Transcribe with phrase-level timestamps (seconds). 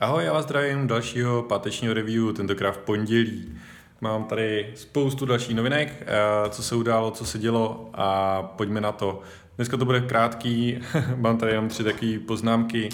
[0.00, 3.58] Ahoj, já vás zdravím dalšího pátečního review, tentokrát v pondělí.
[4.00, 8.92] Mám tady spoustu dalších novinek, eh, co se událo, co se dělo a pojďme na
[8.92, 9.20] to.
[9.56, 10.80] Dneska to bude krátký,
[11.16, 12.88] mám tady jenom tři takové poznámky.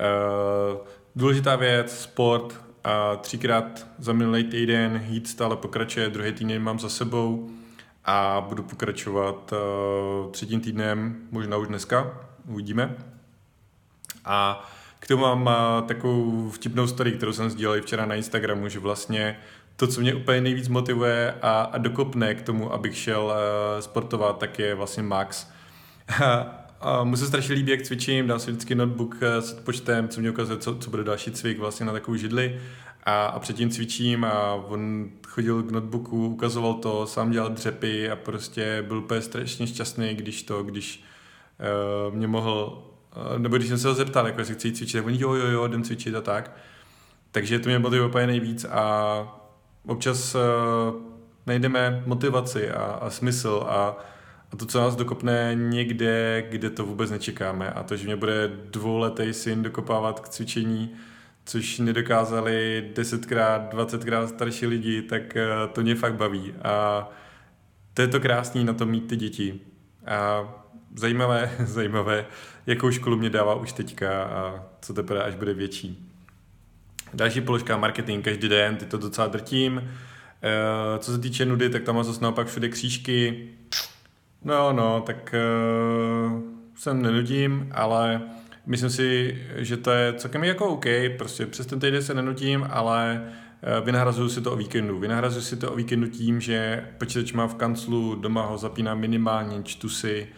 [0.00, 0.78] Eh,
[1.16, 6.88] důležitá věc, sport, a třikrát za minulý týden, Heat stále pokračuje, druhý týden mám za
[6.88, 7.50] sebou
[8.04, 12.96] a budu pokračovat eh, třetím týdnem, možná už dneska, uvidíme.
[14.24, 14.68] A
[14.98, 15.50] k tomu mám
[15.86, 19.36] takovou vtipnou story, kterou jsem sdílel včera na Instagramu, že vlastně
[19.76, 24.38] to, co mě úplně nejvíc motivuje a, a dokopne k tomu, abych šel uh, sportovat,
[24.38, 25.46] tak je vlastně Max.
[26.80, 30.20] a mu se strašně líbí, jak cvičím, dám si vždycky notebook eh, s počtem, co
[30.20, 32.60] mě ukazuje, co, co bude další cvik vlastně na takovou židli
[33.04, 38.16] a, a předtím cvičím a on chodil k notebooku, ukazoval to, sám dělal dřepy a
[38.16, 41.04] prostě byl úplně strašně šťastný, když to, když
[42.08, 42.95] uh, mě mohl Eh,
[43.38, 45.66] nebo když jsem se ho zeptal, jako jestli chci cvičit, tak oni jo, jo, jo,
[45.66, 46.56] jdem cvičit a tak.
[47.32, 49.22] Takže to mě motivuje úplně nejvíc a
[49.86, 50.40] občas uh,
[51.46, 53.98] najdeme motivaci a, a smysl a,
[54.52, 58.50] a to, co nás dokopne někde, kde to vůbec nečekáme a to, že mě bude
[58.70, 60.94] dvouletý syn dokopávat k cvičení,
[61.44, 67.08] což nedokázali desetkrát, dvacetkrát starší lidi, tak uh, to mě fakt baví a
[67.94, 69.60] to je to krásný na to mít ty děti.
[70.06, 70.48] A
[70.96, 72.26] zajímavé, zajímavé,
[72.66, 76.12] jakou školu mě dává už teďka a co teprve až bude větší.
[77.14, 79.78] Další položka marketing každý den, ty to docela drtím.
[80.42, 83.48] E, co se týče nudy, tak tam mám zase naopak všude křížky.
[84.44, 85.34] No, no, tak
[86.76, 88.22] jsem nenudím, ale
[88.66, 90.84] myslím si, že to je celkem jako OK,
[91.18, 94.98] prostě přes ten týden se nenudím, ale e, vynahrazuju si to o víkendu.
[94.98, 99.62] Vynahrazuju si to o víkendu tím, že počítač mám v kanclu, doma ho zapínám minimálně,
[99.62, 100.28] čtu si,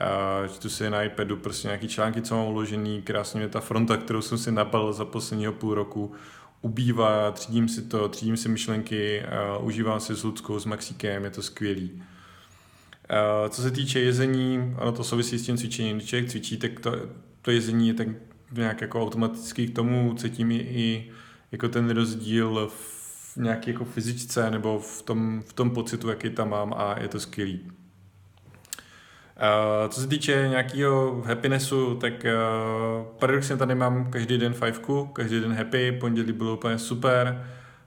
[0.00, 3.96] Uh, čtu si na iPadu prostě nějaký články, co mám uložený, krásně mě ta fronta,
[3.96, 6.12] kterou jsem si napal za posledního půl roku,
[6.60, 9.22] ubývá, třídím si to, třídím si myšlenky,
[9.58, 11.90] uh, užívám si s Ludskou, s Maxíkem, je to skvělý.
[11.92, 15.96] Uh, co se týče jezení, ono to souvisí s tím cvičením.
[15.96, 16.92] Když člověk cvičí, tak to,
[17.42, 18.08] to jezení je tak
[18.52, 21.10] nějak jako automaticky k tomu cítím i, i
[21.52, 26.50] jako ten rozdíl v nějaké jako fyzičce nebo v tom, v tom pocitu, jaký tam
[26.50, 27.60] mám a je to skvělý.
[29.36, 35.40] Uh, co se týče nějakého happinessu, tak uh, paradoxně tady mám každý den fajfku, každý
[35.40, 37.46] den happy, pondělí bylo úplně super.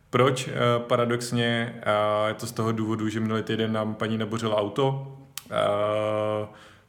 [0.09, 0.47] Proč?
[0.47, 0.53] Uh,
[0.87, 1.81] paradoxně
[2.27, 5.17] je to z toho důvodu, že minulý týden nám paní nabořila auto.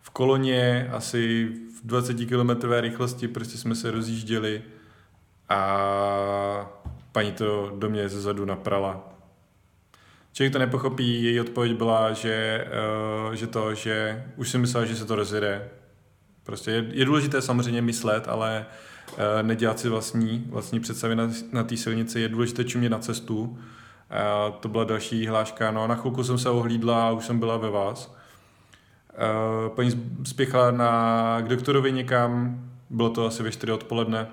[0.00, 1.48] V koloně asi
[1.78, 4.62] v 20 km rychlosti prostě jsme se rozjížděli
[5.48, 6.70] a
[7.12, 9.17] paní to do mě zezadu naprala
[10.38, 12.66] Člověk to nepochopí, její odpověď byla, že,
[13.26, 15.68] uh, že to, že už si myslel, že se to rozjede.
[16.44, 18.66] Prostě je, je důležité samozřejmě myslet, ale
[19.10, 22.20] uh, nedělat si vlastní, vlastní představy na, na té silnici.
[22.20, 23.40] Je důležité čumět na cestu.
[23.42, 23.58] Uh,
[24.60, 25.70] to byla další hláška.
[25.70, 28.08] No a na chvilku jsem se ohlídla a už jsem byla ve vás.
[28.08, 29.90] Uh, paní
[30.24, 32.60] spěchala na, k doktorovi někam,
[32.90, 34.26] bylo to asi ve 4 odpoledne.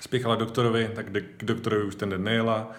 [0.00, 1.06] Spěchala doktorovi, tak
[1.36, 2.72] k doktorovi už ten den nejela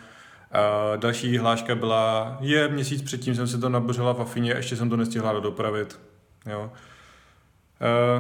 [0.53, 4.90] a další hláška byla, je měsíc předtím jsem se to nabořila v Afině, ještě jsem
[4.90, 6.00] to nestihla dopravit.
[6.46, 6.72] Jo.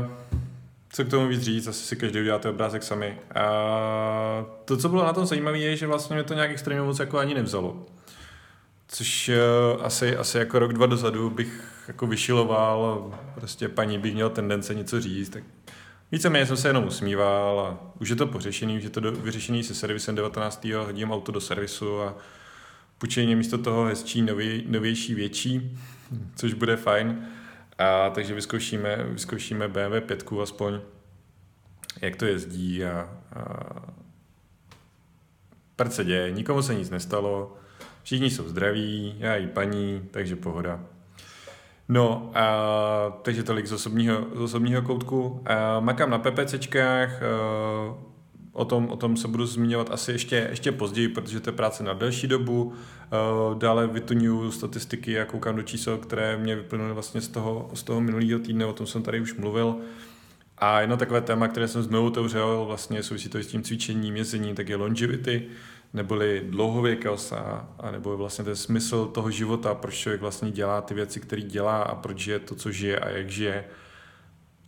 [0.01, 0.07] Uh,
[0.89, 3.17] co k tomu víc říct, asi si každý uděláte obrázek sami.
[3.35, 3.45] A
[4.65, 7.17] to, co bylo na tom zajímavé, je, že vlastně mě to nějak extrémně moc jako
[7.17, 7.85] ani nevzalo.
[8.87, 9.29] Což
[9.75, 14.75] uh, asi, asi jako rok, dva dozadu bych jako vyšiloval, prostě paní bych měl tendence
[14.75, 15.43] něco říct, tak
[16.13, 19.63] Víceméně jsem se jenom usmíval a už je to pořešený, už je to do, vyřešený
[19.63, 20.63] se servisem 19.
[20.65, 22.17] hodím auto do servisu a
[22.97, 25.77] půjčení místo toho hezčí, nový, novější, větší,
[26.35, 27.27] což bude fajn.
[27.77, 30.79] A takže vyzkoušíme, vyzkoušíme BMW 5 aspoň,
[32.01, 33.45] jak to jezdí a, a
[35.75, 37.57] prd se děje, nikomu se nic nestalo,
[38.03, 40.85] všichni jsou zdraví, já i paní, takže pohoda.
[41.89, 45.43] No, a, takže tolik z osobního, z osobního koutku.
[45.45, 47.25] A, makám na PPCčkách, a,
[48.53, 51.83] o tom, o tom se budu zmiňovat asi ještě, ještě později, protože to je práce
[51.83, 52.73] na delší dobu.
[53.57, 58.01] Dále vytunuju statistiky a koukám do čísel, které mě vyplynuly vlastně z toho, z toho
[58.01, 59.69] minulého týdne, o tom jsem tady už mluvil.
[59.69, 59.75] A
[60.79, 64.69] jedno takové téma, které jsem znovu otevřel, vlastně souvisí to s tím cvičením, jezení, tak
[64.69, 65.49] je longevity
[65.93, 70.93] neboli dlouhověkost a, a nebo vlastně ten smysl toho života, proč člověk vlastně dělá ty
[70.93, 73.65] věci, které dělá a proč je to, co žije a jak žije.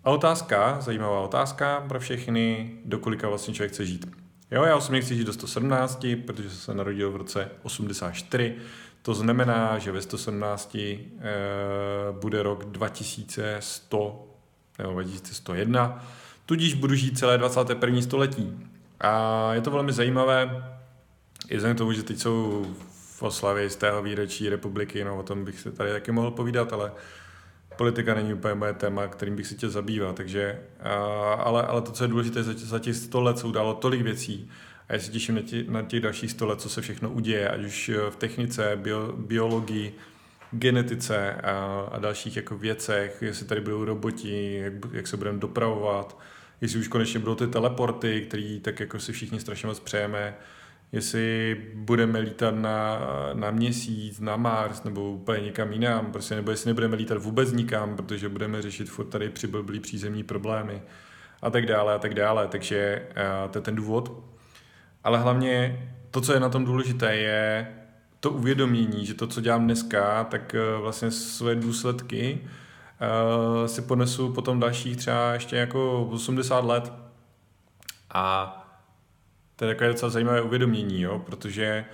[0.03, 4.05] A otázka, zajímavá otázka pro všechny, do kolika vlastně člověk chce žít.
[4.51, 8.55] Jo, já osobně chci žít do 117, protože jsem se narodil v roce 84.
[9.01, 10.99] To znamená, že ve 117 e, eh,
[12.11, 14.34] bude rok 2100
[14.79, 16.05] nebo 2101,
[16.45, 18.01] tudíž budu žít celé 21.
[18.01, 18.57] století.
[19.01, 20.63] A je to velmi zajímavé,
[21.49, 22.65] i vzhledem k tomu, že teď jsou
[23.15, 26.73] v oslavě z tého výročí republiky, no o tom bych se tady taky mohl povídat,
[26.73, 26.91] ale
[27.77, 30.59] politika není úplně moje téma, kterým bych si chtěl zabývat, takže,
[31.37, 34.49] ale, ale to, co je důležité, za, za těch 100 let se událo tolik věcí
[34.89, 37.61] a já se těším na, na těch dalších 100 let, co se všechno uděje, ať
[37.61, 39.95] už v technice, bio, biologii,
[40.51, 46.19] genetice a, a dalších jako věcech, jestli tady budou roboti, jak, jak se budeme dopravovat,
[46.61, 50.35] jestli už konečně budou ty teleporty, který tak jako si všichni strašně moc přejeme,
[50.91, 52.99] jestli budeme lítat na,
[53.33, 57.95] na měsíc, na Mars nebo úplně někam jinam, prostě, nebo jestli nebudeme lítat vůbec nikam,
[57.95, 60.81] protože budeme řešit furt tady přiblblý přízemní problémy
[61.41, 64.23] a tak dále a tak dále, takže uh, to je ten důvod.
[65.03, 65.79] Ale hlavně
[66.11, 67.67] to, co je na tom důležité, je
[68.25, 74.33] to uvědomění, že to, co dělám dneska, tak uh, vlastně své důsledky uh, si ponesu
[74.33, 76.93] potom dalších třeba ještě jako 80 let.
[78.13, 78.51] A
[79.55, 81.85] to je takové docela zajímavé uvědomění, jo, protože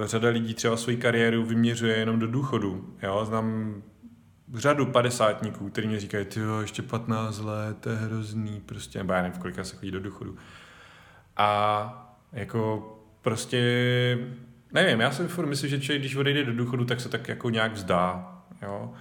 [0.00, 2.94] uh, řada lidí třeba svoji kariéru vyměřuje jenom do důchodu.
[3.02, 3.24] Jo.
[3.24, 3.82] Znám
[4.54, 9.22] řadu padesátníků, kteří mi říkají, ty ještě 15 let, to je hrozný, prostě, nebo já
[9.22, 10.36] nevím, v kolika se chodí do důchodu.
[11.36, 12.90] A jako
[13.22, 13.58] prostě,
[14.74, 17.50] nevím, já si furt myslím, že člověk, když odejde do důchodu, tak se tak jako
[17.50, 18.92] nějak vzdá, jo.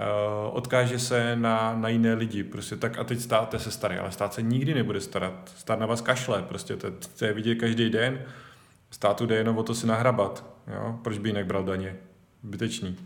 [0.00, 4.12] Uh, odkáže se na, na jiné lidi, prostě tak a teď státe se starý, ale
[4.12, 6.88] stát se nikdy nebude starat, stát na vás kašle, prostě to,
[7.18, 8.24] to je vidět každý den,
[8.90, 10.98] státu jde jenom o to si nahrabat, jo?
[11.04, 11.96] proč by jinak bral daně,
[12.42, 12.96] bytečný,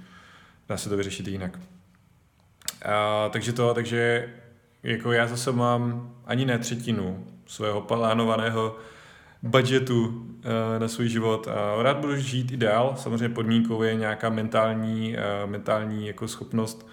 [0.69, 1.57] dá se to vyřešit jinak.
[1.57, 4.29] Uh, takže to, takže
[4.83, 8.77] jako já zase mám ani ne třetinu svého plánovaného
[9.43, 10.43] budgetu uh,
[10.79, 11.49] na svůj život.
[11.83, 15.15] Rád budu žít ideál, samozřejmě podmínkou je nějaká mentální,
[15.45, 16.89] uh, mentální jako schopnost,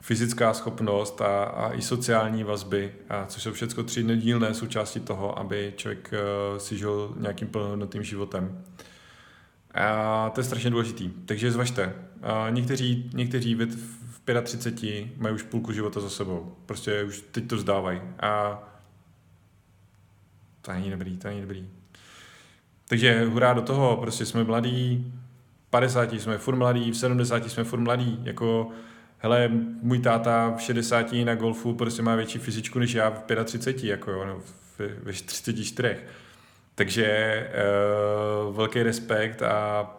[0.00, 5.38] fyzická schopnost a, a i sociální vazby, a což jsou všechno tři nedílné součásti toho,
[5.38, 8.64] aby člověk uh, si žil nějakým plnohodnotným životem.
[9.74, 11.10] A to je strašně důležitý.
[11.26, 11.92] Takže zvažte.
[12.22, 16.56] A někteří, někteří v 35 mají už půlku života za sebou.
[16.66, 18.00] Prostě už teď to vzdávají.
[18.20, 18.62] A
[20.64, 21.68] to není dobrý, to není dobrý.
[22.88, 25.12] Takže hurá do toho, prostě jsme mladí,
[25.70, 28.70] 50 jsme furt mladí, v 70 jsme furt mladí, jako
[29.18, 29.48] hele,
[29.82, 34.10] můj táta v 60 na golfu prostě má větší fyzičku než já v 35, jako
[34.10, 34.40] jo, no,
[34.78, 35.96] ve, ve 34.
[36.74, 37.50] Takže
[38.48, 39.90] uh, velký respekt a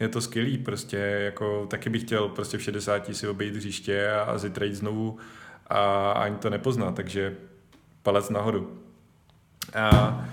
[0.00, 4.22] je to skvělý, prostě jako taky bych chtěl prostě v 60 si obejít hřiště a,
[4.22, 5.18] a jít znovu
[5.66, 7.36] a ani to nepoznat, takže
[8.02, 8.79] palec nahoru.
[9.74, 10.24] A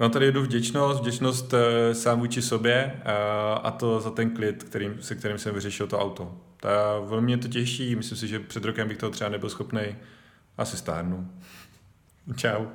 [0.00, 1.58] No tady jedu vděčnost, vděčnost uh,
[1.92, 3.00] sám vůči sobě
[3.62, 6.36] a to za ten klid, kterým, se kterým jsem vyřešil to auto.
[6.56, 9.82] Ta, velmi mě to těší, myslím si, že před rokem bych toho třeba nebyl schopný
[10.58, 11.30] asi stárnu.
[12.36, 12.66] Čau.